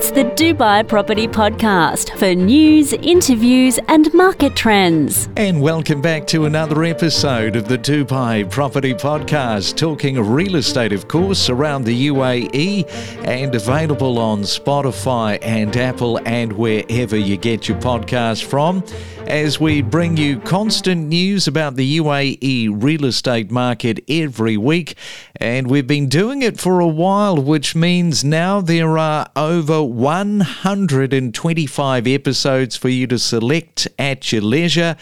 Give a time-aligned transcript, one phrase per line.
[0.00, 5.28] It's the Dubai Property Podcast for news, interviews, and market trends.
[5.36, 11.06] And welcome back to another episode of the Dubai Property Podcast, talking real estate, of
[11.06, 12.88] course, around the UAE
[13.26, 18.82] and available on Spotify and Apple and wherever you get your podcast from
[19.26, 24.96] as we bring you constant news about the UAE real estate market every week.
[25.36, 32.06] And we've been doing it for a while, which means now there are over 125
[32.06, 34.94] episodes for you to select at your leisure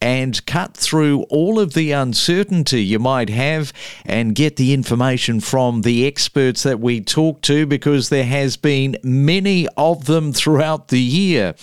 [0.00, 3.72] and cut through all of the uncertainty you might have
[4.04, 8.96] and get the information from the experts that we talk to because there has been
[9.02, 11.54] many of them throughout the year.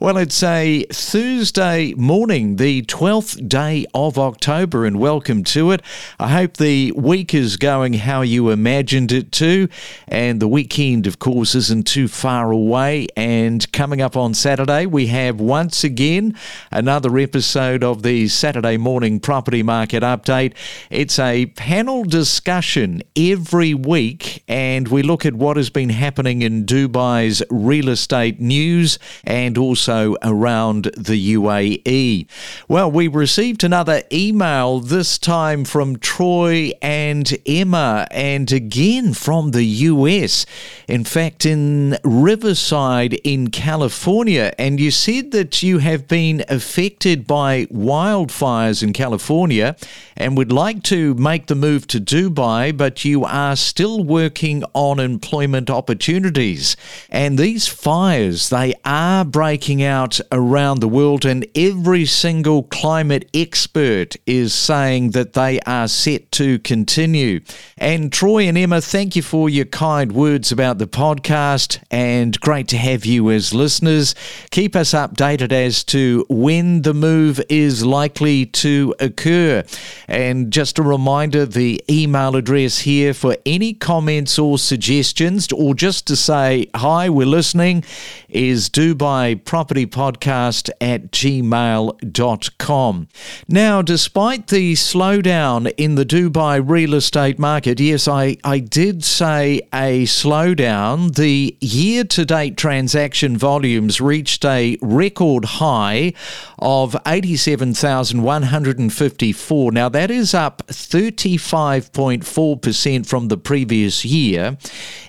[0.00, 5.80] Well, it's a Thursday morning, the 12th day of October, and welcome to it.
[6.18, 9.68] I hope the week is going how you imagined it to,
[10.08, 13.06] and the weekend, of course, isn't too far away.
[13.16, 16.34] And coming up on Saturday, we have once again
[16.70, 20.54] another episode of the Saturday morning property market update.
[20.90, 26.64] It's a panel discussion every week, and we look at what has been happening in
[26.66, 32.26] Dubai's real estate news and also around the UAE.
[32.68, 39.64] Well, we received another email, this time from Troy and Emma, and again from the
[39.64, 40.46] US.
[40.88, 44.52] In fact, in Riverside in California.
[44.58, 49.76] And you said that you have been affected by wildfires in California
[50.16, 54.98] and would like to make the move to Dubai, but you are still working on
[54.98, 56.76] employment opportunities.
[57.10, 64.16] And these fires, they are breaking out around the world, and every single climate expert
[64.26, 67.40] is saying that they are set to continue.
[67.76, 72.68] And Troy and Emma, thank you for your kind words about the podcast, and great
[72.68, 74.14] to have you as listeners.
[74.50, 79.64] Keep us updated as to when the move is likely to occur.
[80.08, 86.06] And just a reminder the email address here for any comments or suggestions, or just
[86.08, 87.84] to say, hi, we're listening,
[88.28, 93.08] is Dubai Property propertypodcast at gmail.com.
[93.48, 99.62] Now, despite the slowdown in the Dubai real estate market, yes, I, I did say
[99.72, 101.14] a slowdown.
[101.14, 106.12] The year to date transaction volumes reached a record high
[106.58, 109.72] of 87,154.
[109.72, 114.58] Now, that is up 35.4% from the previous year.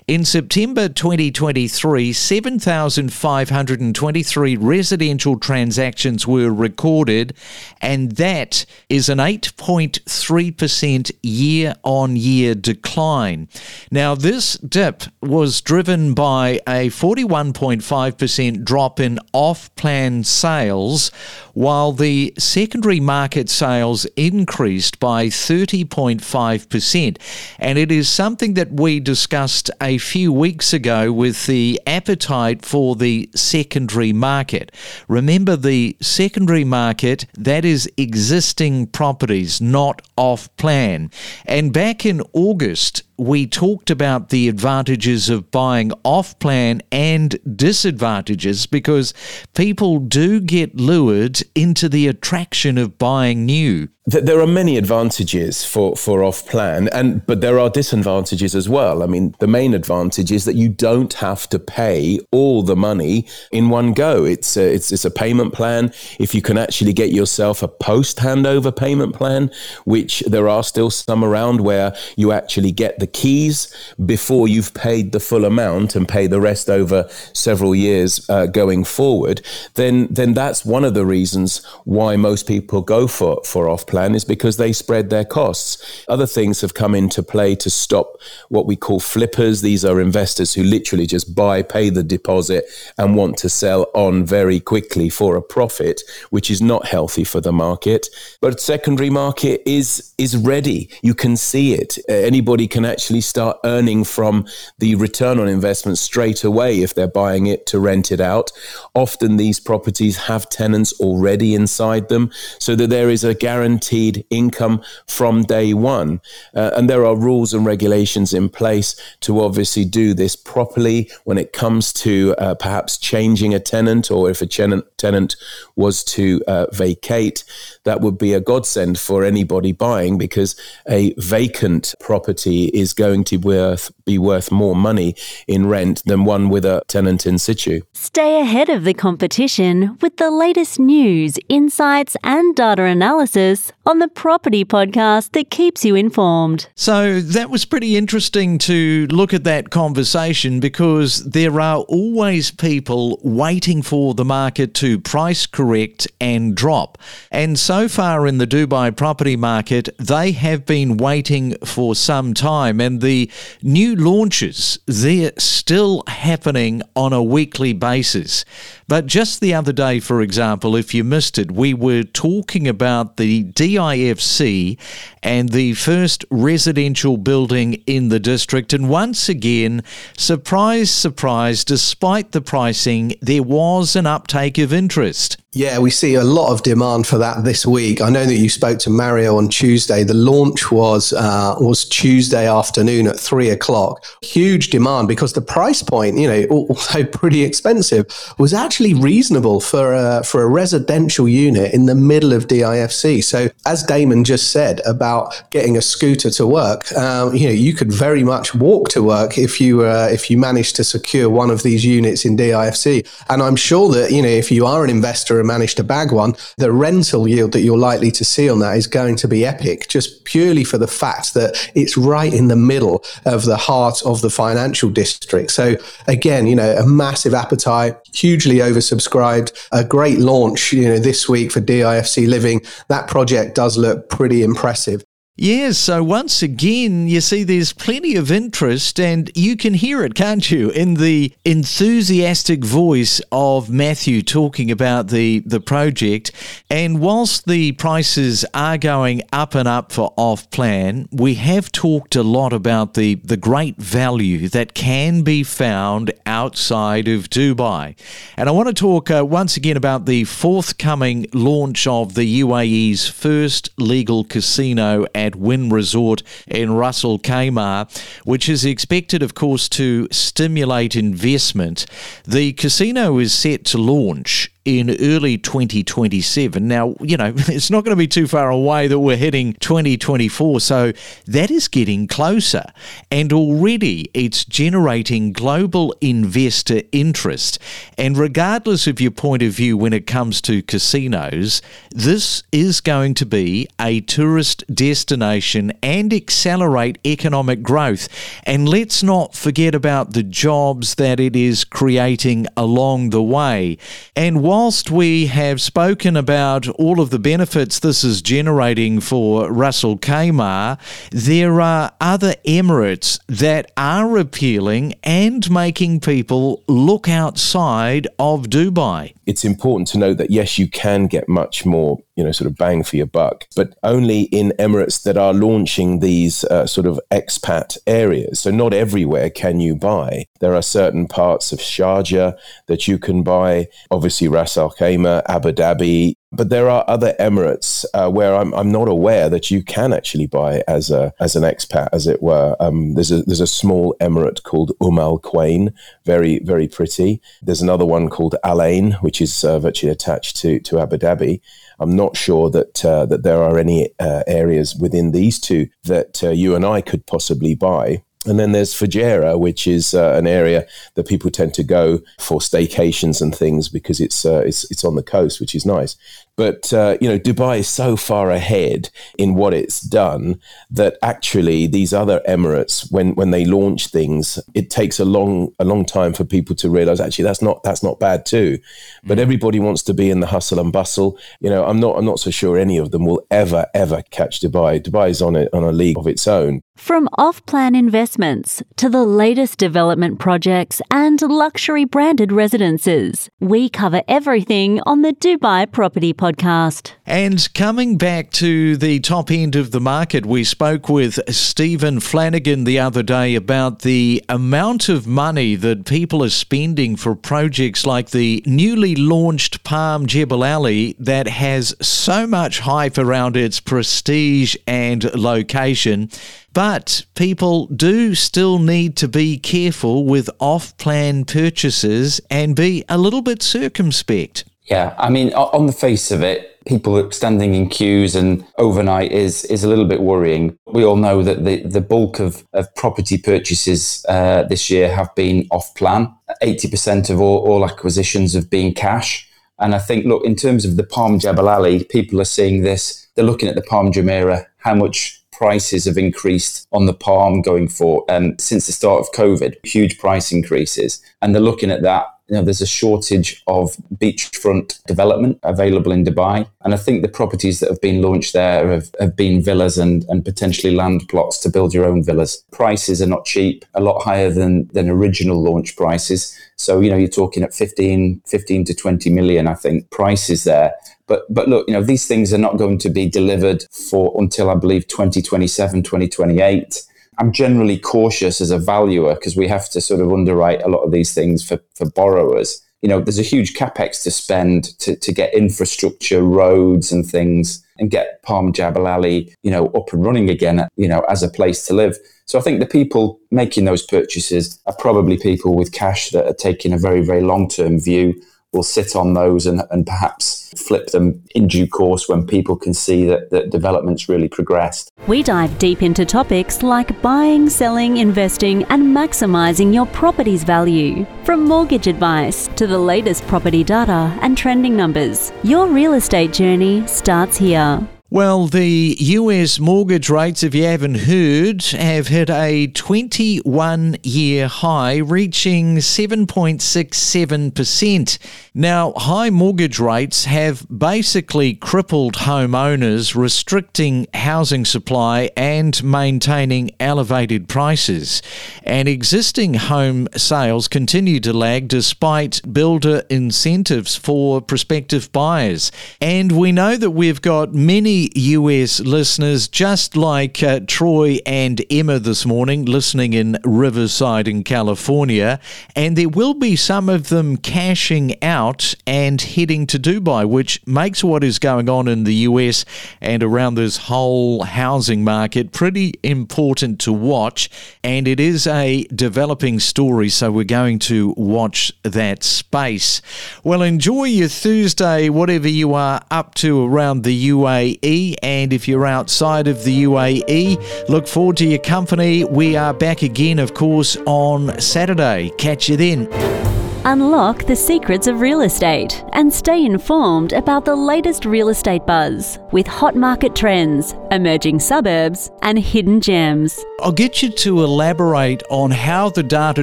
[0.06, 7.34] In September 2023, 7,523 residential transactions were recorded,
[7.82, 13.48] and that is an 8.3% year on year decline.
[13.90, 21.10] Now, this dip was driven by a 41.5% drop in off plan sales,
[21.54, 27.16] while the secondary market sales increased by 30.5%.
[27.58, 32.96] And it is something that we discussed a few weeks ago with the appetite for
[32.96, 34.72] the secondary market.
[35.08, 41.10] Remember, the secondary market, that is existing properties, not off plan.
[41.46, 48.66] And back in August, we talked about the advantages of buying off plan and disadvantages
[48.66, 49.12] because
[49.54, 53.88] people do get lured into the attraction of buying new.
[54.10, 59.02] There are many advantages for, for off plan, and but there are disadvantages as well.
[59.02, 63.28] I mean, the main advantage is that you don't have to pay all the money
[63.52, 64.24] in one go.
[64.24, 65.92] It's a, it's, it's a payment plan.
[66.18, 69.50] If you can actually get yourself a post handover payment plan,
[69.84, 73.72] which there are still some around where you actually get the keys
[74.04, 78.84] before you've paid the full amount and pay the rest over several years uh, going
[78.84, 79.42] forward,
[79.74, 84.14] then then that's one of the reasons why most people go for for off plan
[84.14, 86.04] is because they spread their costs.
[86.08, 88.18] Other things have come into play to stop
[88.48, 89.62] what we call flippers.
[89.62, 92.64] These are investors who literally just buy, pay the deposit,
[92.96, 97.40] and want to sell on very quickly for a profit, which is not healthy for
[97.40, 98.08] the market.
[98.40, 100.90] But secondary market is is ready.
[101.02, 101.98] You can see it.
[102.08, 104.44] Anybody can actually start earning from
[104.78, 108.50] the return on investment straight away if they're buying it to rent it out.
[108.92, 114.82] Often these properties have tenants already inside them so that there is a guaranteed income
[115.06, 116.20] from day one.
[116.52, 121.38] Uh, and there are rules and regulations in place to obviously do this properly when
[121.38, 125.36] it comes to uh, perhaps changing a tenant or if a tenant, tenant
[125.76, 127.44] was to uh, vacate.
[127.84, 130.56] That would be a godsend for anybody buying because
[130.88, 135.14] a vacant property is is going to worth, be worth more money
[135.46, 137.80] in rent than one with a tenant in situ.
[137.92, 144.08] Stay ahead of the competition with the latest news, insights, and data analysis on the
[144.08, 146.68] Property Podcast that keeps you informed.
[146.74, 153.20] So that was pretty interesting to look at that conversation because there are always people
[153.22, 156.98] waiting for the market to price correct and drop.
[157.30, 162.67] And so far in the Dubai property market, they have been waiting for some time.
[162.68, 163.30] And the
[163.62, 168.44] new launches, they're still happening on a weekly basis.
[168.88, 173.16] But just the other day, for example, if you missed it, we were talking about
[173.18, 174.78] the DIFC
[175.22, 178.72] and the first residential building in the district.
[178.72, 179.82] And once again,
[180.16, 185.36] surprise, surprise, despite the pricing, there was an uptake of interest.
[185.58, 188.00] Yeah, we see a lot of demand for that this week.
[188.00, 190.04] I know that you spoke to Mario on Tuesday.
[190.04, 194.04] The launch was uh, was Tuesday afternoon at three o'clock.
[194.22, 198.06] Huge demand because the price point, you know, although pretty expensive,
[198.38, 203.24] was actually reasonable for a, for a residential unit in the middle of DIFC.
[203.24, 207.74] So, as Damon just said about getting a scooter to work, uh, you know, you
[207.74, 211.50] could very much walk to work if you uh, if you managed to secure one
[211.50, 213.04] of these units in DIFC.
[213.28, 216.34] And I'm sure that you know if you are an investor manage to bag one,
[216.58, 219.88] the rental yield that you're likely to see on that is going to be epic,
[219.88, 224.20] just purely for the fact that it's right in the middle of the heart of
[224.20, 225.50] the financial district.
[225.50, 225.74] So
[226.06, 231.50] again, you know, a massive appetite, hugely oversubscribed, a great launch, you know, this week
[231.50, 232.60] for DIFC Living.
[232.88, 235.02] That project does look pretty impressive.
[235.40, 240.16] Yes, so once again, you see there's plenty of interest, and you can hear it,
[240.16, 246.32] can't you, in the enthusiastic voice of Matthew talking about the, the project.
[246.68, 252.16] And whilst the prices are going up and up for off plan, we have talked
[252.16, 257.94] a lot about the, the great value that can be found outside of Dubai.
[258.36, 263.06] And I want to talk uh, once again about the forthcoming launch of the UAE's
[263.06, 267.86] first legal casino at at Wynn Resort in Ras Al Khaimah,
[268.24, 271.86] which is expected, of course, to stimulate investment.
[272.24, 276.68] The casino is set to launch in early 2027.
[276.68, 280.60] Now, you know, it's not going to be too far away that we're hitting 2024.
[280.60, 280.92] So
[281.26, 282.64] that is getting closer.
[283.10, 287.58] And already it's generating global investor interest.
[287.96, 293.14] And regardless of your point of view when it comes to casinos, this is going
[293.14, 298.06] to be a tourist destination and accelerate economic growth.
[298.44, 303.78] And let's not forget about the jobs that it is creating along the way.
[304.14, 309.52] And while whilst we have spoken about all of the benefits this is generating for
[309.52, 310.80] Ras Al Khaimah,
[311.12, 319.14] there are other emirates that are appealing and making people look outside of Dubai.
[319.26, 322.56] It's important to note that yes, you can get much more you know, sort of
[322.56, 326.98] bang for your buck, but only in Emirates that are launching these uh, sort of
[327.12, 328.40] expat areas.
[328.40, 330.24] So not everywhere can you buy.
[330.40, 335.52] There are certain parts of Sharjah that you can buy, obviously Ras Al Khaimah, Abu
[335.52, 339.92] Dhabi, but there are other Emirates uh, where I'm, I'm not aware that you can
[339.92, 342.56] actually buy as a as an expat, as it were.
[342.60, 345.72] Um, there's a there's a small Emirate called Umm Al Quwain,
[346.04, 347.22] very very pretty.
[347.42, 351.40] There's another one called Al Ain, which is uh, virtually attached to to Abu Dhabi.
[351.80, 356.22] I'm not sure that uh, that there are any uh, areas within these two that
[356.22, 358.02] uh, you and I could possibly buy.
[358.28, 362.40] And then there's Fujairah, which is uh, an area that people tend to go for
[362.40, 365.96] staycations and things because it's uh, it's it's on the coast, which is nice.
[366.38, 370.40] But uh, you know, Dubai is so far ahead in what it's done
[370.70, 375.64] that actually these other Emirates, when when they launch things, it takes a long a
[375.64, 378.60] long time for people to realize actually that's not that's not bad too.
[379.02, 379.22] But mm.
[379.22, 381.18] everybody wants to be in the hustle and bustle.
[381.40, 384.38] You know, I'm not I'm not so sure any of them will ever ever catch
[384.38, 384.80] Dubai.
[384.80, 386.62] Dubai is on a on a league of its own.
[386.76, 394.80] From off-plan investments to the latest development projects and luxury branded residences, we cover everything
[394.86, 396.92] on the Dubai Property Podcast podcast.
[397.06, 402.64] And coming back to the top end of the market, we spoke with Stephen Flanagan
[402.64, 408.10] the other day about the amount of money that people are spending for projects like
[408.10, 415.12] the newly launched Palm Jebel Ali that has so much hype around its prestige and
[415.14, 416.10] location.
[416.52, 422.98] But people do still need to be careful with off plan purchases and be a
[422.98, 424.44] little bit circumspect.
[424.70, 429.44] Yeah, I mean, on the face of it, people standing in queues and overnight is
[429.46, 430.58] is a little bit worrying.
[430.66, 435.14] We all know that the, the bulk of, of property purchases uh, this year have
[435.14, 436.14] been off plan.
[436.42, 439.26] 80% of all, all acquisitions have been cash.
[439.58, 443.08] And I think, look, in terms of the Palm Jebel Ali, people are seeing this.
[443.14, 447.68] They're looking at the Palm Jumeirah, how much prices have increased on the palm going
[447.68, 451.00] for um, since the start of COVID, huge price increases.
[451.22, 456.04] And they're looking at that you know, there's a shortage of beachfront development available in
[456.04, 456.46] Dubai.
[456.60, 460.04] And I think the properties that have been launched there have, have been villas and,
[460.08, 462.44] and potentially land plots to build your own villas.
[462.50, 466.38] Prices are not cheap, a lot higher than, than original launch prices.
[466.56, 470.74] So, you know, you're talking at 15, 15 to 20 million, I think, prices there.
[471.06, 474.50] But, but look, you know, these things are not going to be delivered for until
[474.50, 476.82] I believe 2027, 2028.
[477.18, 480.82] I'm generally cautious as a valuer because we have to sort of underwrite a lot
[480.82, 482.64] of these things for, for borrowers.
[482.80, 487.64] You know, there's a huge capex to spend to, to get infrastructure, roads, and things,
[487.78, 491.28] and get Palm Jebel Ali, you know, up and running again, you know, as a
[491.28, 491.98] place to live.
[492.26, 496.34] So I think the people making those purchases are probably people with cash that are
[496.34, 498.14] taking a very, very long term view
[498.52, 502.72] will sit on those and, and perhaps flip them in due course when people can
[502.72, 504.90] see that, that development's really progressed.
[505.06, 511.06] We dive deep into topics like buying, selling, investing, and maximizing your property's value.
[511.24, 516.86] From mortgage advice to the latest property data and trending numbers, your real estate journey
[516.86, 517.86] starts here.
[518.10, 524.96] Well, the US mortgage rates, if you haven't heard, have hit a 21 year high,
[524.96, 528.18] reaching 7.67%.
[528.54, 538.22] Now, high mortgage rates have basically crippled homeowners, restricting housing supply and maintaining elevated prices.
[538.62, 545.70] And existing home sales continue to lag despite builder incentives for prospective buyers.
[546.00, 551.98] And we know that we've got many US listeners, just like uh, Troy and Emma
[551.98, 555.40] this morning, listening in Riverside in California.
[555.74, 561.02] And there will be some of them cashing out and heading to Dubai, which makes
[561.02, 562.64] what is going on in the US
[563.00, 567.50] and around this whole housing market pretty important to watch.
[567.82, 573.02] And it is a developing story, so we're going to watch that space.
[573.42, 577.87] Well, enjoy your Thursday, whatever you are up to around the UAE.
[577.88, 582.24] And if you're outside of the UAE, look forward to your company.
[582.24, 585.30] We are back again, of course, on Saturday.
[585.38, 586.47] Catch you then.
[586.90, 592.38] Unlock the secrets of real estate and stay informed about the latest real estate buzz
[592.50, 596.58] with hot market trends, emerging suburbs, and hidden gems.
[596.80, 599.62] I'll get you to elaborate on how the data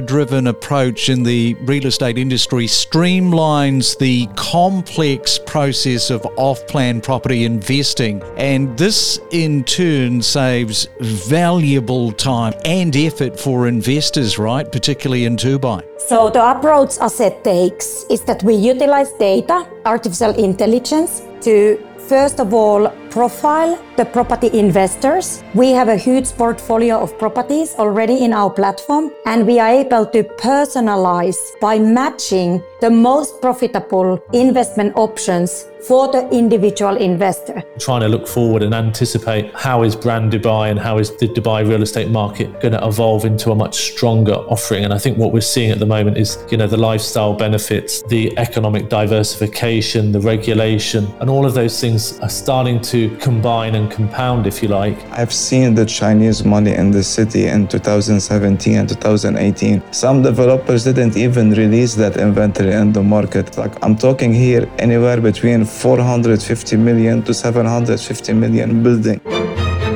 [0.00, 7.44] driven approach in the real estate industry streamlines the complex process of off plan property
[7.44, 8.22] investing.
[8.36, 14.70] And this in turn saves valuable time and effort for investors, right?
[14.70, 15.82] Particularly in Dubai.
[16.08, 22.54] So, the approach Asset takes is that we utilize data, artificial intelligence, to first of
[22.54, 25.42] all profile the property investors.
[25.54, 30.06] We have a huge portfolio of properties already in our platform, and we are able
[30.06, 37.62] to personalize by matching the most profitable investment options for the individual investor.
[37.78, 41.68] Trying to look forward and anticipate how is brand Dubai and how is the Dubai
[41.68, 44.84] real estate market going to evolve into a much stronger offering.
[44.84, 48.02] And I think what we're seeing at the moment is, you know, the lifestyle benefits,
[48.02, 53.90] the economic diversification, the regulation, and all of those things are starting to combine and
[53.90, 54.98] compound, if you like.
[55.12, 59.82] I've seen the Chinese money in the city in 2017 and 2018.
[59.92, 63.56] Some developers didn't even release that inventory in the market.
[63.56, 69.20] Like I'm talking here anywhere between 450 million to 750 million building.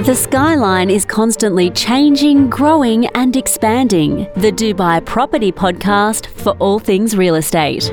[0.05, 4.27] The skyline is constantly changing, growing, and expanding.
[4.37, 7.93] The Dubai Property Podcast for all things real estate.